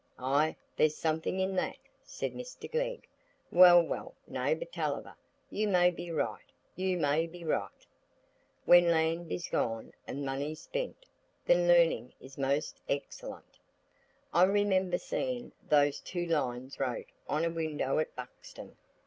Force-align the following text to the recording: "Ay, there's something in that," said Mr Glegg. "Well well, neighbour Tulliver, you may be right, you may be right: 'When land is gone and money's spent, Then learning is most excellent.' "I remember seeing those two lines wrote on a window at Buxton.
"Ay, 0.17 0.55
there's 0.75 0.95
something 0.97 1.39
in 1.39 1.53
that," 1.55 1.77
said 2.03 2.33
Mr 2.33 2.67
Glegg. 2.71 3.05
"Well 3.51 3.83
well, 3.83 4.15
neighbour 4.27 4.65
Tulliver, 4.65 5.15
you 5.51 5.67
may 5.67 5.91
be 5.91 6.09
right, 6.09 6.51
you 6.75 6.97
may 6.97 7.27
be 7.27 7.43
right: 7.43 7.85
'When 8.65 8.87
land 8.89 9.31
is 9.31 9.47
gone 9.47 9.93
and 10.07 10.25
money's 10.25 10.61
spent, 10.63 11.05
Then 11.45 11.67
learning 11.67 12.13
is 12.19 12.35
most 12.35 12.81
excellent.' 12.89 13.59
"I 14.33 14.45
remember 14.45 14.97
seeing 14.97 15.51
those 15.69 15.99
two 15.99 16.25
lines 16.25 16.79
wrote 16.79 17.11
on 17.29 17.45
a 17.45 17.51
window 17.51 17.99
at 17.99 18.15
Buxton. 18.15 18.77